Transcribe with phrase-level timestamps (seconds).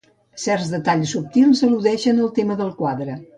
[0.43, 3.21] Certs detalls subtils al·ludeixen el tema del quadre.